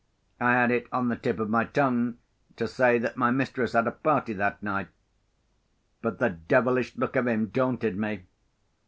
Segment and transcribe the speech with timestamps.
[0.39, 2.17] I had it on the tip of my tongue
[2.55, 4.87] to say that my mistress had a party that night.
[6.01, 8.23] But the devilish look of him daunted me.